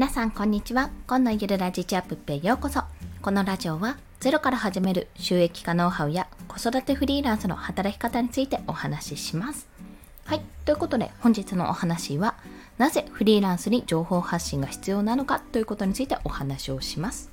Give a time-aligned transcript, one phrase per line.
[0.00, 0.88] 皆さんこんにちは。
[1.06, 2.84] 今のゆるラジチアップへようこそ。
[3.20, 9.68] このラジオはゼロから始める収益化ノウハウや子育てフリーランスの働き方についてお話しします。
[10.24, 10.42] はい。
[10.64, 12.36] ということで本日のお話は
[12.78, 15.38] なぜフリーランスに情報発信が必要なのか？
[15.38, 17.30] ということについてお話をします。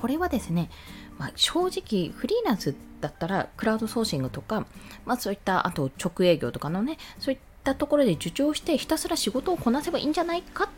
[0.00, 0.70] これはですね、
[1.18, 4.64] まあ、正直フリーランスだったらクラウドソーシングとか、
[5.06, 10.68] まあ、そういったあと直営業とかのねそういったところで受注してひたすら仕事をこなせばいいんじゃないか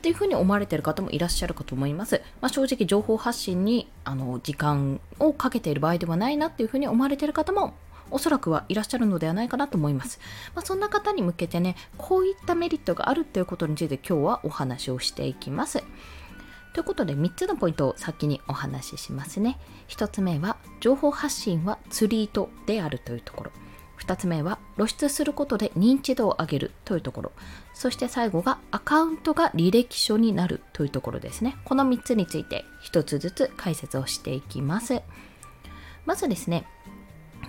[0.00, 2.22] っていうふうに思われてる方もいらっしゃるかと思います。
[2.40, 7.74] まあ、正直情報発信にあの時間をかけている場合ではないなっていうふうに思われている方も
[8.10, 10.20] おそらくはいらっしゃるのではないかなと思います。
[10.54, 15.84] まあ、そんな方に向けてね、こういったメリットがあるということについて今日はお話をしていきます。
[16.72, 19.58] ということで3つのポイントを先にお話ししますね。
[19.88, 23.50] 1つ目は情報発信はツリートであるというところ。
[24.00, 27.32] 2つ目は露出することで認知度を上げるというところ。
[27.74, 31.56] そして最後がアカウントが履歴書になるというところですね。
[31.64, 35.02] この3つについて1つずつ解説をしていきます。
[36.06, 36.64] まずですね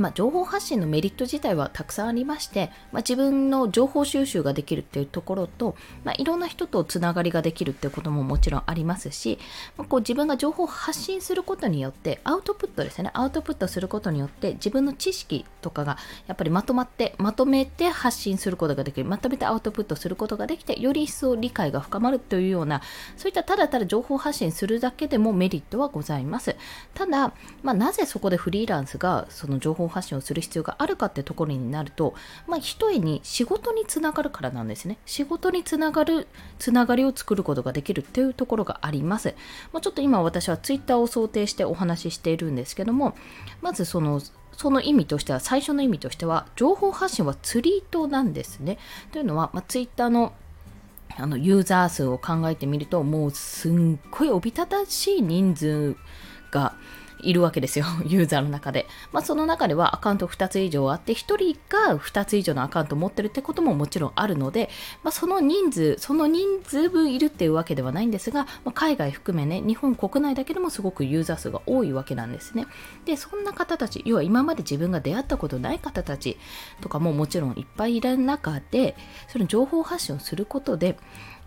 [0.02, 9.38] まあ、情報発信のメリット自体はたくさんありまして、まあ、自分の情報収集ができるっていうところと、まあ、いろんな人とつながりができるっていうことももちろんありますし、
[9.78, 13.12] ま、こう自分が情報を発信することによってアウトプットですね。
[13.14, 19.08] アウトプットすることによって自分の知識とかがやっぱりまとまってまとめて発信することができる。
[19.08, 22.82] まとめてアウトプットすることができてより一層理解が深まるというような
[23.18, 26.56] そういったただただ情報発信するだけでもメリットはございます。
[26.94, 32.16] ただ、ま、なぜそこでフリーランスがその情報発信をする必要があるかってところになると、
[32.48, 34.98] まあ、一重に仕事につながるからなんですね。
[35.06, 39.36] 仕事につながる、つながりを作ることができるっていうところがあります。
[39.72, 43.16] まあ、ちょっと今私は Twitter を想定してお話ししているんですけども、
[43.62, 44.22] まずその、
[44.54, 48.78] その意味としては、最初の意味としては、情報発信はツリートなんですね。
[49.12, 50.34] というのは、まあ、Twitter の
[51.18, 55.96] あのユーザー数を考えてみると、もうすんごいおびただしい人数
[56.52, 56.76] が
[57.24, 58.88] いるわけですよ、 ユーザーの中で。
[59.12, 64.70] まあ、その中ではアカウント2つ以上あって、1人が2つ以上のアカウントを持ってるってことももちろんあるので、
[65.04, 72.68] まあ、その人数、その人数分いるっていうわけではないんですが、まあ、海外含めね、日本国内だけでもすごくユーザー数が多いわけなんですね。
[73.06, 76.38] で、そんな方たち、要は今まで自分が出会ったことない方たち
[76.82, 78.96] とかももちろんいっぱいいる中で、
[79.28, 80.98] その情報発信をすることで、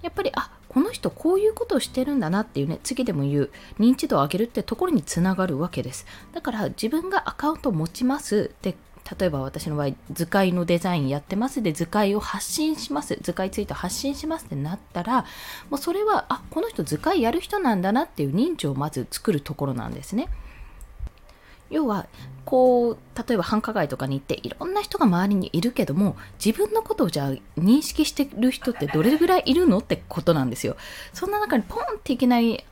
[0.02, 3.50] やっぱりあこの人こういうことをしてるんだなっていうね次でも言う。
[3.78, 6.04] 認知度を上げるってところにつながるわけです。
[6.32, 8.74] だから自分がアカウントを持ちますで
[9.18, 15.26] 例えば私の場合図解のデザインやってますで図解を発信します図解ツイート発信しますってなったら
[15.70, 20.28] もうそれはあこの人図解やる人なんだなっていう認知をまず作るところなんですね。
[21.74, 22.06] 要は
[22.44, 22.98] こう
[23.28, 30.76] 例えば繁華街とかに行っていろんな人が周りにいるけども自分のことをじゃあ認識してる人ってどれぐらいいるのってことなんですよ。
[31.12, 32.62] そんな中にポンっていきなり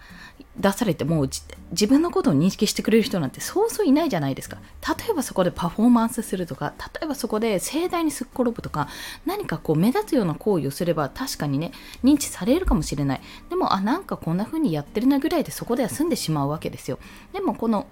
[0.57, 1.27] 出されても
[1.71, 4.59] 自分のことを認識してくれる人なんてそうそういないじゃないですか。
[4.87, 8.89] 例えばそこでパフォーマンスするとか例えばそこで盛大にすっ転ぶとか
[9.27, 11.73] 何かこう目立つような行為をすれば確かにね
[12.05, 13.21] 認知されるかもしれない。
[13.49, 16.99] でもあなんかこんな風にやってるなぐらいでそこでは済んでしまうわけですよ。
[17.33, 17.87] でもこの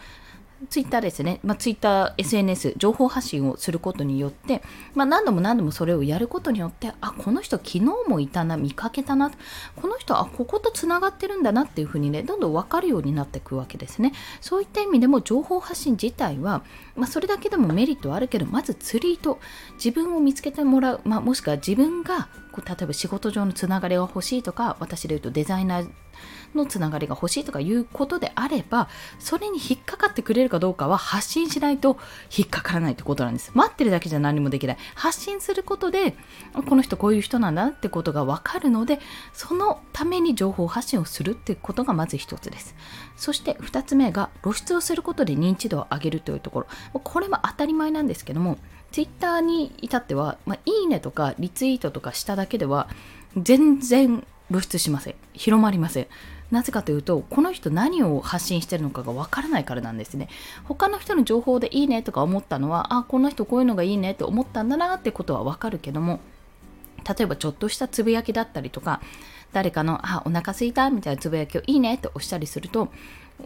[0.69, 4.63] ツイッターですね、まあ、ツイッター、SNS、情報発信をすることによって、
[4.95, 9.31] まあ、何度も何度もそれをやることによって、あ、この人昨日もいたな、見かけたな、
[9.77, 14.13] この人、あ、こことつながってるんだなっていうふうにね、どんどん分かるようになっていくわけですね。
[14.43, 16.63] そういった意味でも情報発信自体は、
[16.95, 19.39] まあ、それだけでもメリットはあるけど、まずツリート、
[19.83, 25.91] 自分を見つけてもらう、まあ、もしくは自分が例えば仕事上のつながりが欲しいとか、私で言うとデザイナー、
[26.55, 28.89] のつながりが欲しいとかいうことであれば
[29.19, 31.97] それに引っかかってくれるかどうかは発信しないと
[32.37, 33.53] 引っかからないってことなんです。
[33.55, 34.77] 待ってるだけじゃ何もできない。
[34.95, 36.17] 発信することで
[36.69, 39.01] この人こういう人なんだってことが分かるので
[39.33, 42.75] そのために情報発信をするってことがまず一つです。
[43.17, 46.67] そして2つ目が露出をすることで認知度を上げるというところ。
[47.01, 48.59] これは当たり前なんですけども
[48.93, 52.89] Twitter に至っては、まあ、いいねとかリツイートとかしただけでは
[53.37, 55.15] 全然露出しません。
[55.33, 56.07] 広まりません。
[56.51, 60.29] なぜかというとこの人何を発信してるのかがわからないからなんですね。
[60.65, 66.19] 他の人の情報でいいねとか思ったのはあこの人こういうのがいいねって思ったんだなってことはわかるけども
[67.09, 69.01] 例えばちょっとしたつぶやきだったりとか
[69.53, 72.89] 誰かのあお腹すいたみたいなつぶやきをいいねって押したりすると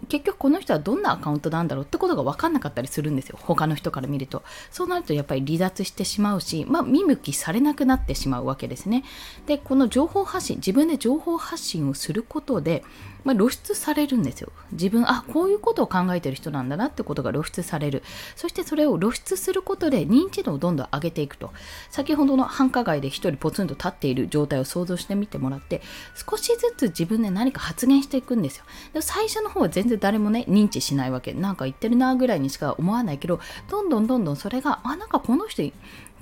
[0.09, 9.05] 結局この人はどんなアカウントなんだろうってことが分かんなかったりするんですよ他の人から見るとそうなるとやっぱり離脱してしまうし、まあ、見向きされなくなってしまうわけですね
[9.47, 12.83] でこの情報発信自分で情報発信をすることで
[13.25, 14.53] まあ、露出されるんですよ。
[14.73, 18.03] 自分、あ、こういうことを考えてる人なんだなってことが露出される。
[18.37, 21.51] そしてそれを露出することで認知度をどんどん上げていくと。
[21.91, 25.81] 先ほどの繁華街で一人ポツンと立っている状態を想像してみてもらって、
[26.15, 28.65] 少しずつ自分で何か発言していくんですよ。
[28.93, 31.33] で最初の方は全然誰もね認知しないわけ。
[31.33, 35.63] なんか言ってるなぐらいにしか思わないけどどんどんどんどんそれがあなんかこの人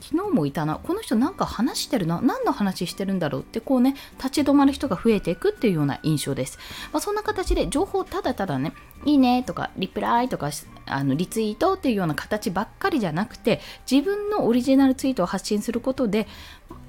[0.02, 0.80] 昨日もいたな。
[0.82, 2.20] この人なんか話してるな。
[2.20, 6.58] 何の話してるんだろうってこうね立ち止まる人が増えていくっていうような印象です、
[6.92, 8.72] まあ、そんな形で情報ただただね
[9.04, 10.50] いいねとかリプライとか
[10.86, 13.60] あのリツイートっていうような形ばっかりじゃなくて
[13.90, 16.26] 自分のオリジナルツイートを発信することで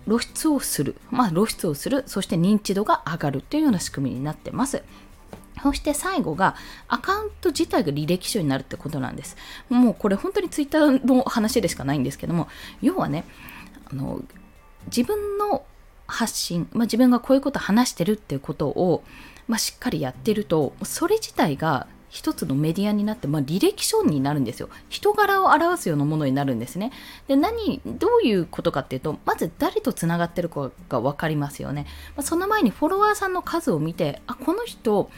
[0.08, 2.04] 露出をする、まあ、露出をする。
[2.08, 4.84] そして認知度が上がるというような仕組みになってます。
[5.62, 6.56] そして最後が
[6.88, 9.38] アカウント自体が履歴書になるってことなんです。
[9.70, 12.48] もうこれ本当にツイッターの話でしかないんですけども、
[12.82, 13.24] 要はね、
[13.92, 14.22] あの
[14.88, 15.64] 自分の
[16.08, 19.04] 発信、まあ、自分がこういうこと話してるっていうことを、
[19.48, 24.70] まあ、しっかりやってると、それ自体が一つのメディアになって、まあ、履歴書になるんですよ。
[24.88, 26.92] 人柄を表すようなものになるんですね。
[27.28, 31.88] で、何、どういうことかっていうと、まず誰とつながってるかが分かりますよね。
[32.16, 35.10] まあ、その前にフォロワーさんの数を見て、あ、この人、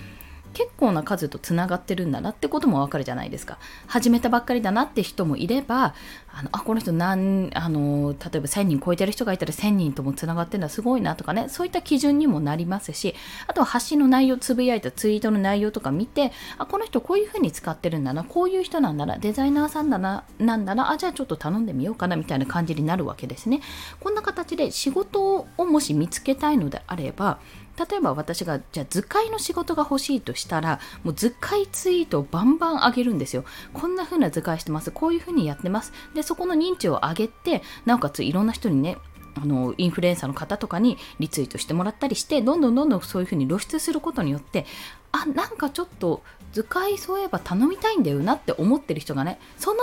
[0.55, 3.59] 結構な数とつながってるんだなってこともわかるじゃないですか。
[3.87, 5.93] 始めたばっかりだなって人もいれば、
[6.33, 13.13] あのあこの人何あの、例えば1000人超えてる人がいたら1000人ともつながってるのはすごいなとかね、そういった基準にもなりますし、
[13.47, 23.59] あとは発信の内容、つぶやいたツイートの内容とか見て、あ、この人こういうふうに使ってるんだな、こういう人なんだな、デザイナーさんだな、なんだな、あ、じゃあちょっと頼んでみようかなみたいな感じになるわけですね。
[23.99, 27.39] こんな形で仕事をもし見つけたいのであれば、
[27.77, 33.43] 例えば私がじゃあ図解の仕事が欲しいとしたらもう図解ツイートをバンバン上げるんですよ。
[33.73, 34.91] こんな風な図解してます。
[34.91, 35.93] こういう風にやってます。
[36.13, 38.97] でそこの認知を上げてなおかついろんな人にね
[39.35, 44.65] あのインフルエンサーの方とかにリツイートしてもらったりしてどんどんどんどんそういう風に露出することによって
[45.11, 46.23] あなんかちょっと
[46.53, 49.81] 図解そういえば頼みたいんだよなって思ってる人がねその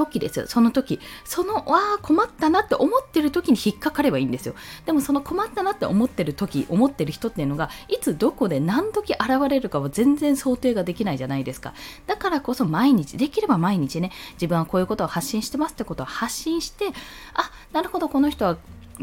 [0.00, 1.00] 時ですよ、その時。
[1.24, 4.54] その、わあ、困ったなって思ってる時に引っかかればいいんですよ。
[4.86, 11.74] でもその困ったなって思ってる時、思ってる人っていうのが、いつどこで何時現れるかは全然想定ができないじゃないですか。
[12.06, 16.86] だからこそ毎日、できれば毎日ね、自分はこういうことを発信してますってことを発信して、
[17.34, 18.56] あ、なるほど、この人は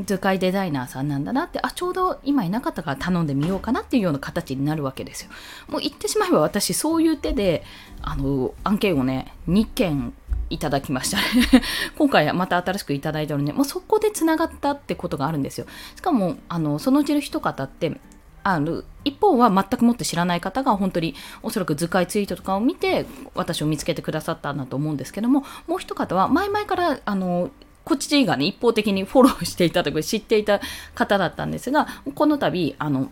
[0.06, 5.32] 図解デザイナーさんなんだなってあちょうど今いなかったから頼んでみようかなっていうような形になるわけですよ
[5.68, 7.64] もう言ってしまえば私そういう手で
[8.02, 10.14] あの案件をね2件
[10.50, 11.18] いただきました
[11.98, 15.68] 今回また新しくいただいたので、もうそこでつながったってことがあるんですよ。
[15.96, 18.00] しかも、あの、そのうちの一方って、
[18.44, 23.06] あの一方は全くもって知らない方が本当におそらく図解ツイートとかを見て
[23.36, 27.52] 私を見つけてくださったんだと思うんですけどももう一方は前々からあの
[27.84, 28.46] こっちがね？
[28.46, 30.62] 一方的にフォローしていたとか知っていた
[30.96, 33.12] 方だったんですがこの度あの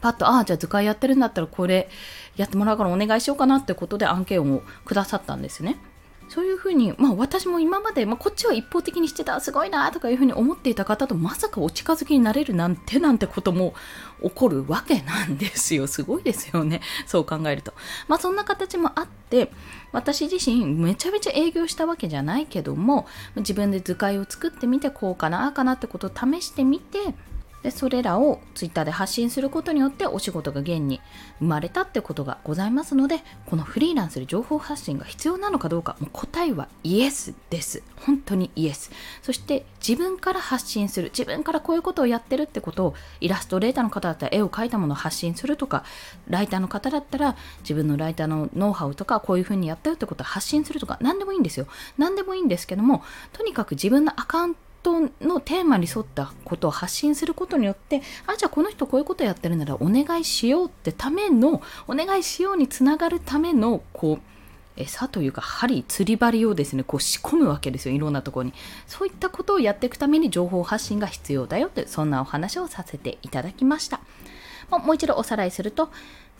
[0.00, 1.90] パッとああじゃあ図解やってるんだったらこれ
[2.36, 5.76] やってもらうからお願いしようかなってことで案件をくださったんですね。
[6.28, 13.74] そういうふうに、まあ私も今まで、まあ、こっちは一方的にしてた、すごいなとかいうふうに思っていた方とまさかお近づきになれるなんてなんてことも
[14.22, 15.86] 起こるわけなんですよ。
[15.86, 16.80] すごいですよね。
[17.06, 17.74] そう考えると。
[18.08, 19.52] まあそんな形もあって、
[19.92, 23.06] 私自身めちゃめちゃ営業したわけじゃないけども、
[23.36, 26.98] 自分で図解を作ってみて、こうかな、あかなってことを試してみて、
[27.64, 31.00] でそれらをツイッターで発信することによってお仕事が現に
[31.38, 37.82] 生まれたってことがございますのでこのフリーランスで情報発信が必要なのかどうかもう答えはイエスです。
[37.96, 38.90] 本当にイエス。
[39.22, 45.84] そして自分から発信する自分からこういうことをやってるってことをイラストレーターの方だったら絵を描いたものを発信するとか
[46.28, 51.66] ライターの方だったら自分のライターのノウハウとかこういうふうにやったよってことを発信するとか何でもいいんですよ。
[51.96, 64.34] 何でもいいんですけどもとにかく自分のアカウントとのテーマに沿ったことを発信することによってあじゃあこの人こういうことやってるならお願いしようってためのお願いしようにつながるためのこう
[64.76, 68.54] 餌というか針釣り針をですねこう仕込むわけですよいろんなところに。
[68.86, 74.00] そういったことをやっていくために情報発信が必要だよってそんなお話をさせていただきました。
[74.70, 75.90] もう一度おさらいすると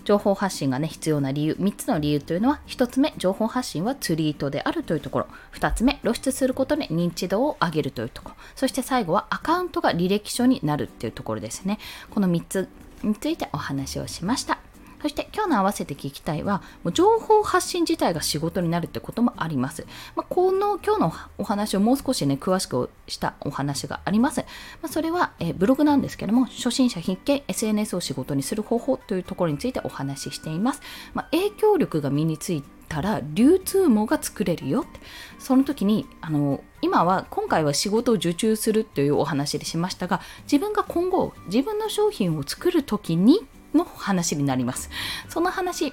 [0.04, 11.78] 情報発信がね、必要な理由、3つの理由というのは、1つ目、情報発信はツリートであるというところ、2つ目、露出することで認知度を上げるというところ、そして最後はアカウントが履歴書になるっていうところですね。
[12.10, 12.68] この3つ
[13.02, 14.58] についてお話をしました。
[15.04, 19.86] そして今日の合わせて聞きたいは、もう情報発信自体が仕事になるってこともあります。
[20.16, 24.40] まあ、この今日のお話をもう少しね、詳しくしたお話があります。
[24.40, 24.46] ま
[24.84, 30.80] あ、それは、えブログなんですけども、初心者必見 SNS を仕事にする方法というところについてお話ししています。
[31.12, 35.00] まあ、影響力が身についたら流通網が作れるよって
[35.38, 43.40] その時にあの今は今回は仕事を受注するというお話でしましたが自分が今後自分の商品を作る時に
[43.74, 44.90] の話になります。
[45.28, 45.92] その話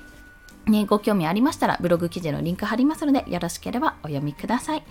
[0.68, 4.84] にご興味ありましたらブログ記事のリンク貼りますのでよろしければお読みください。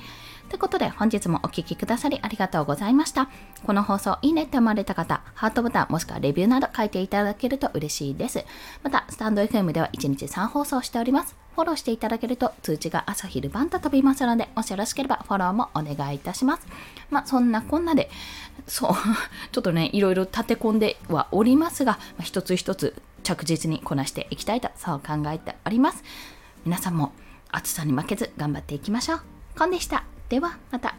[0.48, 3.28] ということで本日もお聴きくださりありがとうございました。
[3.64, 8.44] この放送いいねって思われた方、ハートボタンもしくはレビューなど書いていただけると嬉しいです。
[8.82, 11.39] また、スタンド FM では1日3放送しております。
[11.54, 16.66] フォローしていただけると通知が朝昼晩と飛びますので、もしよろしければフォローもお願いいたします。
[17.10, 18.10] まあ、そんなこんなで、
[18.66, 18.92] そう、
[19.52, 26.02] ちょっとね、いろいろ立て込んではおりますが、まあ、一つ一つ着実にこなしていきたいと、そう考えております。
[26.64, 27.12] 皆さんも
[27.50, 29.20] 暑さに負けず頑張っていきましょう。
[29.58, 30.04] コンでした。
[30.28, 30.94] ではまた。